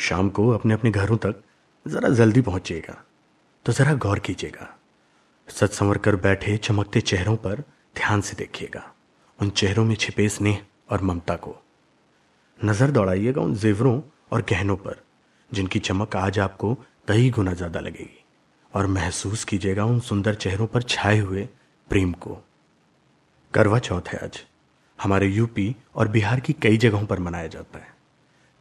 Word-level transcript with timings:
शाम 0.00 0.28
को 0.30 0.48
अपने 0.50 0.74
अपने 0.74 0.90
घरों 0.92 1.16
तक 1.18 1.42
ज़रा 1.86 2.08
जल्दी 2.10 2.40
पहुंचिएगा 2.42 3.02
तो 3.66 3.72
ज़रा 3.72 3.94
गौर 3.96 4.18
कीजिएगा। 4.18 4.68
सच 5.48 5.72
संवर 5.72 5.98
कर 5.98 6.16
बैठे 6.18 6.56
चमकते 6.58 7.00
चेहरों 7.02 7.36
पर 7.36 7.60
ध्यान 7.96 8.20
से 8.20 8.36
देखिएगा, 8.36 8.82
उन 9.38 9.50
चेहरों 9.50 9.84
में 9.84 9.94
छिपे 9.96 10.28
स्नेह 10.28 10.60
और 10.90 11.02
ममता 11.02 11.36
को। 11.36 11.56
नज़र 12.60 12.90
दौड़ाइएगा 12.90 13.42
उन 13.42 13.54
जेवरों 13.56 14.00
और 14.32 14.42
गहनों 14.50 14.76
पर, 14.76 14.96
जिनकी 15.50 15.78
चमक 15.80 16.16
आज 16.16 16.38
आपको 16.38 16.74
कई 17.08 17.30
गुना 17.30 17.52
ज़्यादा 17.54 17.80
लगेगी, 17.80 18.24
और 18.72 18.86
महसूस 18.88 19.44
कीजिएगा 19.44 19.84
उन 19.84 20.00
सुंदर 20.00 20.34
चेहरों 20.36 20.66
पर 20.66 20.82
छाए 20.84 21.18
हुए 21.18 21.48
प्रेम 21.90 22.12
को। 22.14 22.38
करवा 23.54 23.78
चौथ 23.80 24.08
है 24.08 24.18
आज। 24.18 24.40
हमारे 24.98 25.26
यूपी 25.28 25.74
और 25.94 26.08
बिहार 26.08 26.40
की 26.40 26.52
कई 26.52 26.76
जगहों 26.78 27.06
पर 27.06 27.18
मनाया 27.18 27.46
जाता 27.48 27.78
है। 27.78 27.88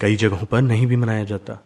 कई 0.00 0.16
जगहों 0.16 0.46
पर 0.46 0.62
नहीं 0.62 0.86
भी 0.86 0.96
मनाया 0.96 1.24
जाता। 1.24 1.58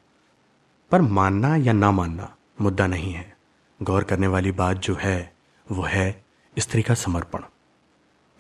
पर 0.91 1.01
मानना 1.01 1.54
या 1.57 1.72
ना 1.72 1.91
मानना 1.91 2.35
मुद्दा 2.61 2.86
नहीं 2.86 3.13
है। 3.13 3.36
गौर 3.81 4.05
करने 4.05 4.27
वाली 4.27 4.53
बात 4.53 4.77
जो 4.77 4.95
है, 4.95 5.32
वो 5.67 5.82
है 5.82 6.25
स्त्री 6.57 6.82
का 6.82 6.95
समर्पण। 6.95 7.43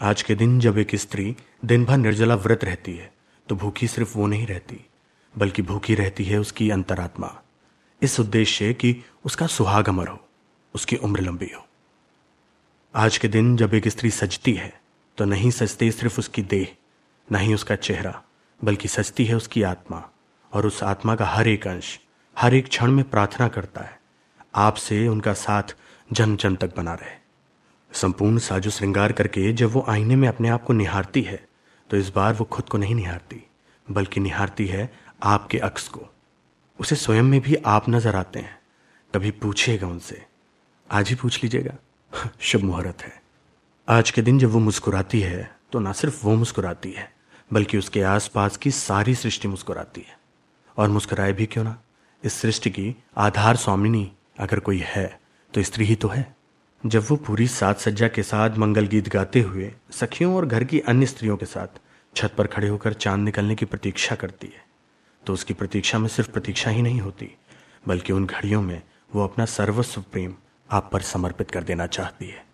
आज 0.00 0.22
के 0.22 0.34
दिन 0.34 0.58
जब 0.60 0.78
एक 0.78 0.94
स्त्री 0.96 1.36
दिन 1.64 1.84
भर 1.84 1.96
निर्जला 1.96 2.34
व्रत 2.34 2.64
रहती 2.64 2.96
है 2.96 3.12
तो 3.48 3.56
भूखी 3.56 3.88
सिर्फ़ 3.88 4.16
वो 4.18 4.26
नहीं 4.26 4.46
रहती, 4.46 4.80
बल्कि 5.34 5.62
भूखी 5.62 5.94
रहती 5.94 6.24
है 6.24 6.38
उसकी 6.38 6.70
अंतरात्मा। 6.70 7.38
इस 8.02 8.18
उद्देश्य 8.20 8.72
कि 8.74 8.96
उसका 9.24 9.46
सुहाग 9.46 9.88
अमर 9.88 10.08
हो, 10.08 10.18
उसकी 10.74 10.96
उम्र 10.96 11.20
लंबी 11.20 11.50
हो। 11.56 11.66
आज 12.94 13.18
के 13.18 13.28
दिन 13.28 13.56
जब 13.56 13.74
एक 13.74 13.88
स्त्री 13.88 14.10
सजती 14.10 14.52
है 14.54 14.80
तो 15.18 15.24
नहीं 15.24 15.50
सजते 15.50 15.90
सिर्फ़ 15.90 16.18
उसकी 16.18 16.42
देह, 16.42 16.76
ना 17.32 17.38
ही 17.38 17.54
उसका 17.54 17.76
चेहरा। 17.76 18.22
बल्कि 18.64 18.88
सजती 18.88 19.24
है 19.24 19.34
उसकी 19.34 19.62
आत्मा, 19.62 20.10
और 20.52 20.66
उस 20.66 20.82
आत्मा 20.82 21.16
का 21.16 21.26
हर 21.26 21.48
एक 21.48 21.66
अंश, 21.66 22.00
हर 22.38 22.54
एक 22.54 22.68
क्षण 22.68 22.90
में 22.90 23.10
प्रार्थना 23.10 23.48
करता 23.48 23.80
है। 23.80 24.00
आपसे 24.54 25.08
उनका 25.08 25.32
साथ 25.32 25.76
जन्म 26.12 26.36
जन्म 26.36 26.56
तक 26.56 26.76
बना 26.76 26.94
रहे। 26.94 27.16
संपूर्ण 27.92 28.38
साजो 28.38 28.70
श्रृंगार 28.70 29.12
करके 29.12 29.52
जब 29.52 29.70
वो 29.70 29.84
आईने 29.88 30.16
में 30.16 30.28
अपने 30.28 30.48
आप 30.48 30.64
को 30.64 30.72
निहारती 30.72 31.22
है 31.22 31.48
तो 31.90 31.96
इस 31.96 32.08
बार 32.10 32.34
वो 32.34 32.44
खुद 32.44 32.68
को 32.68 32.78
नहीं 32.78 32.94
निहारती, 32.94 33.46
बल्कि 33.90 34.20
निहारती 34.20 34.66
है 34.66 34.92
आपके 35.22 35.58
अक्स 35.58 35.88
को। 35.88 36.08
उसे 36.78 36.96
स्वयं 36.96 37.22
में 37.22 37.40
भी 37.40 37.54
आप 37.54 37.88
नज़र 37.88 38.16
आते 38.16 38.38
हैं 38.38 38.58
कभी 39.14 39.30
पूछिएगा 39.30 39.86
उनसे, 39.86 40.26
आज 40.90 41.08
ही 41.08 41.14
पूछ 41.14 41.42
लीजिएगा, 41.42 41.74
शुभ 42.40 42.62
मुहूर्त 42.62 43.02
है। 43.02 43.22
आज 43.88 44.10
के 44.10 44.22
दिन 44.22 44.38
जब 44.38 44.50
वो 44.50 44.58
मुस्कुराती 44.58 45.20
है 45.20 45.56
तो 45.72 45.80
ना 45.80 45.92
सिर्फ़ 45.92 46.24
वो 46.26 46.34
मुस्कुराती 46.34 46.92
है 46.92 47.11
बल्कि 47.52 47.78
उसके 47.78 48.02
आसपास 48.02 48.56
की 48.56 48.70
सारी 48.70 49.14
सृष्टि 49.14 49.48
मुस्कुराती 49.48 50.00
है। 50.00 50.16
और 50.76 50.88
मुस्कुराए 50.88 51.32
भी 51.32 51.46
क्यों 51.46 51.64
ना? 51.64 51.76
इस 52.24 52.32
सृष्टि 52.32 52.70
की 52.70 52.94
आधार 53.16 53.56
स्वामिनी 53.56 54.12
अगर 54.38 54.58
कोई 54.58 54.82
है 54.84 55.20
तो 55.54 55.62
स्त्री 55.62 55.84
ही 55.84 55.94
तो 55.94 56.08
है। 56.08 56.34
जब 56.86 57.06
वो 57.10 57.16
पूरी 57.16 57.46
साज 57.46 57.76
सज्जा 57.76 58.08
के 58.08 58.22
साथ 58.22 58.56
मंगल 58.58 58.86
गीत 58.86 59.08
गाते 59.08 59.40
हुए 59.40 59.72
सखियों 59.90 60.34
और 60.34 60.46
घर 60.46 60.64
की 60.64 60.80
अन्य 60.80 61.06
स्त्रियों 61.06 61.36
के 61.36 61.46
साथ 61.46 61.80
छत 62.16 62.34
पर 62.38 62.46
खड़े 62.46 62.68
होकर 62.68 62.92
चाँद 62.92 63.20
निकलने 63.20 63.54
की 63.54 63.64
प्रतीक्षा 63.64 64.14
करती 64.14 64.46
है 64.46 64.64
तो 65.26 65.32
उसकी 65.32 65.54
प्रतीक्षा 65.54 65.98
में 65.98 66.08
सिर्फ़ 66.08 66.30
प्रतीक्षा 66.30 66.70
ही 66.70 66.82
नहीं 66.82 67.00
होती, 67.00 67.30
बल्कि 67.88 68.12
उन 68.12 68.26
घड़ियों 68.26 68.62
में 68.62 68.82
वो 69.14 69.24
अपना 69.24 69.44
सर्वस्व 69.44 70.00
प्रेम 70.02 70.34
आप 70.70 70.88
पर 70.92 71.02
समर्पित 71.02 71.50
कर 71.50 71.62
देना 71.62 71.86
चाहती 71.86 72.28
है। 72.28 72.44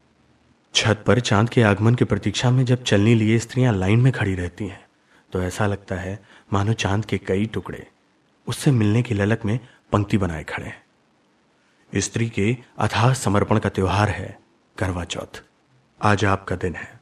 छत 0.75 1.05
पर 1.07 1.21
चाँद 1.21 1.49
के 1.49 1.63
आगमन 1.63 1.95
की 1.95 2.05
प्रतीक्षा 2.05 2.51
में 2.51 2.65
जब 2.65 2.83
चलने 2.83 3.15
लिए 3.15 3.39
स्त्रियाँ 3.39 3.73
लाइन 3.75 4.01
में 4.01 4.13
खड़ी 4.13 4.35
रहती 4.35 4.67
हैं 4.67 4.88
तो 5.33 5.43
ऐसा 5.43 5.67
लगता 5.67 5.95
है, 5.95 6.19
मानो 6.53 6.73
चाँद 6.73 7.05
के 7.05 7.19
कई 7.19 7.47
टुकड़े 7.47 7.87
उससे 8.47 8.71
मिलने 8.71 9.03
की 9.03 9.15
ललक 9.15 9.45
में 9.45 9.59
पंक्ति 9.93 10.19
बनाए 10.19 10.45
खड़े 10.45 10.67
हैं। 10.67 10.83
स्त्री 11.95 12.29
के 12.29 12.57
अथाह 12.79 13.13
समर्पण 13.15 13.59
का 13.59 13.69
त्योहार 13.69 14.09
है, 14.09 14.39
करवा 14.79 15.05
चौथ। 15.05 15.43
आज 16.03 16.25
आपका 16.25 16.57
दिन 16.57 16.75
है। 16.75 17.01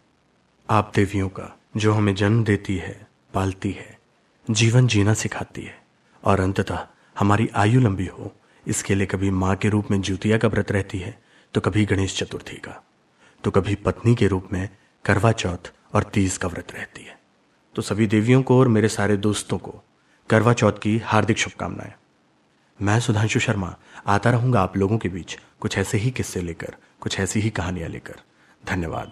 आप 0.71 0.93
देवियों 0.95 1.29
का, 1.29 1.59
जो 1.77 1.93
हमें 1.93 2.15
जन्म 2.15 2.45
देती 2.45 2.77
है, 2.77 3.07
पालती 3.35 3.73
है, 3.73 3.99
जीवन 4.51 4.87
जीना 4.87 5.15
सिखाती 5.15 5.63
है, 5.63 5.79
और 6.25 6.41
अंततः 6.41 6.87
हमारी 7.19 7.49
आयु 7.55 7.81
लंबी 7.81 8.07
हो, 8.07 8.33
इसके 8.67 8.95
लिए 8.95 9.07
कभी 9.07 9.31
माँ 9.31 9.57
के 9.57 9.69
रूप 9.69 9.91
में 9.91 10.01
ज्योतिया 10.03 10.39
का 10.39 10.49
व्रत 10.49 10.73
रहती 10.73 10.99
है 10.99 11.19
तो 11.55 11.61
कभी 11.61 11.85
गणेश 11.85 12.17
चतुर्थी 12.19 12.57
का 12.57 12.83
तो 13.45 13.51
कभी 13.51 13.75
पत्नी 13.75 14.15
के 14.15 14.27
रूप 14.27 14.49
में 14.53 14.69
करवा 15.05 15.33
चौथ 15.33 15.71
और 15.95 16.03
तीज 16.03 16.37
का 16.37 16.49
व्रत 16.49 16.73
रहती 16.75 17.03
है। 17.03 17.19
तो 17.77 17.83
सभी 17.83 18.07
देवियों 18.07 18.43
को 18.43 18.61
और 18.61 18.69
मेरे 18.69 18.89
सारे 18.89 19.17
दोस्तों 19.17 19.59
को 19.59 19.83
करवा 20.31 20.53
चौथ 20.53 20.73
की 20.73 20.99
हार्दिक 20.99 21.39
शुभकामनाएँ। 21.39 21.93
मैं 22.83 23.01
सुधांशु 23.01 23.41
शर्मा, 23.41 23.77
आता 24.07 24.31
रहूँगा 24.31 24.61
आप 24.61 24.77
लोगों 24.77 24.99
के 24.99 25.09
बीच 25.09 25.39
कुछ 25.61 25.79
ऐसे 25.79 25.99
ही 25.99 26.11
किस्से 26.11 26.41
लेकर, 26.41 26.77
कुछ 27.01 27.21
ऐसी 27.21 27.41
ही 27.41 27.51
कहानियाँ 27.51 27.89
लेकर। 27.89 28.15
धन्यवाद। 28.67 29.05